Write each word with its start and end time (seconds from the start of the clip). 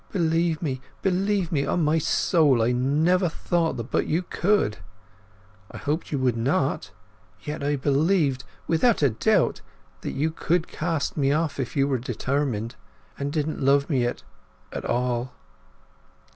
Believe 0.11 0.63
me—believe 0.63 1.51
me, 1.51 1.63
on 1.63 1.83
my 1.83 1.99
soul, 1.99 2.63
I 2.63 2.71
never 2.71 3.29
thought 3.29 3.73
but 3.77 3.91
that 3.91 4.07
you 4.07 4.23
could! 4.23 4.77
I 5.69 5.77
hoped 5.77 6.11
you 6.11 6.17
would 6.17 6.35
not; 6.35 6.89
yet 7.43 7.63
I 7.63 7.75
believed, 7.75 8.43
without 8.65 9.03
a 9.03 9.11
doubt, 9.11 9.61
that 10.01 10.13
you 10.13 10.31
could 10.31 10.67
cast 10.67 11.17
me 11.17 11.31
off 11.31 11.59
if 11.59 11.75
you 11.77 11.87
were 11.87 11.99
determined, 11.99 12.73
and 13.19 13.31
didn't 13.31 13.61
love 13.61 13.91
me 13.91 14.03
at—at—all!" 14.07 15.33